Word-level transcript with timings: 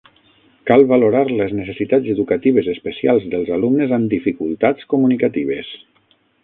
Cal 0.69 0.85
valorar 0.91 1.21
les 1.41 1.53
necessitats 1.59 2.09
educatives 2.15 2.71
especials 2.75 3.29
dels 3.35 3.55
alumnes 3.59 3.97
amb 4.01 4.13
dificultats 4.19 4.93
comunicatives. 4.95 5.73